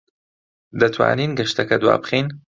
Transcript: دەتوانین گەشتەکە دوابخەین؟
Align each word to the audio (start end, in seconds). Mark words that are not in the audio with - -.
دەتوانین 0.79 1.31
گەشتەکە 1.39 1.75
دوابخەین؟ 1.81 2.27